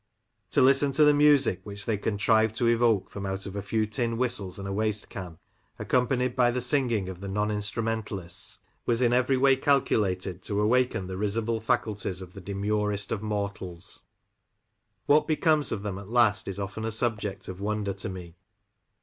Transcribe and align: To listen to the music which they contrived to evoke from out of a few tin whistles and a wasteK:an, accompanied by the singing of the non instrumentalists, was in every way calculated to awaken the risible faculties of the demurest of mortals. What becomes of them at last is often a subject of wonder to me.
To 0.49 0.63
listen 0.63 0.91
to 0.93 1.03
the 1.03 1.13
music 1.13 1.59
which 1.63 1.85
they 1.85 1.95
contrived 1.95 2.55
to 2.57 2.65
evoke 2.65 3.11
from 3.11 3.23
out 3.27 3.45
of 3.45 3.55
a 3.55 3.61
few 3.61 3.85
tin 3.85 4.17
whistles 4.17 4.57
and 4.57 4.67
a 4.67 4.71
wasteK:an, 4.71 5.37
accompanied 5.77 6.35
by 6.35 6.49
the 6.49 6.59
singing 6.59 7.07
of 7.07 7.19
the 7.19 7.27
non 7.27 7.51
instrumentalists, 7.51 8.57
was 8.87 9.03
in 9.03 9.13
every 9.13 9.37
way 9.37 9.55
calculated 9.55 10.41
to 10.41 10.59
awaken 10.59 11.05
the 11.05 11.17
risible 11.17 11.59
faculties 11.59 12.19
of 12.19 12.33
the 12.33 12.41
demurest 12.41 13.11
of 13.11 13.21
mortals. 13.21 14.01
What 15.05 15.27
becomes 15.27 15.71
of 15.71 15.83
them 15.83 15.99
at 15.99 16.09
last 16.09 16.47
is 16.47 16.59
often 16.59 16.83
a 16.83 16.89
subject 16.89 17.47
of 17.47 17.61
wonder 17.61 17.93
to 17.93 18.09
me. 18.09 18.37